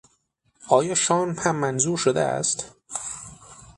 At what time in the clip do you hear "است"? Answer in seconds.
2.21-2.73